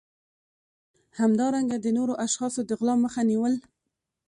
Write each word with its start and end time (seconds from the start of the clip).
همدارنګه 1.19 1.77
د 1.81 1.87
نورو 1.97 2.13
اشخاصو 2.25 2.61
د 2.65 2.71
غلا 2.79 2.95
مخه 3.03 3.21
نیول 3.29 3.53